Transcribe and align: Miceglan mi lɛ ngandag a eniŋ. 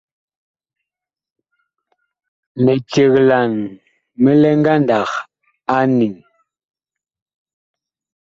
Miceglan 2.63 3.53
mi 4.21 4.31
lɛ 4.41 4.49
ngandag 4.59 5.11
a 5.73 5.75
eniŋ. 5.83 6.15